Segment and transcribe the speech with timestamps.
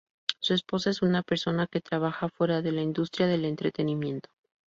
[0.39, 4.29] Su esposa es una persona que trabaja fuera de la industria del entretenimiento.